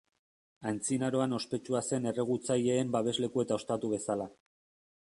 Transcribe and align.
Antzinaroan 0.69 1.35
ospetsua 1.39 1.83
zen 1.91 2.09
erregutzaileen 2.13 2.95
babesleku 2.97 3.47
eta 3.47 3.61
ostatu 3.63 3.95
bezala. 3.97 4.33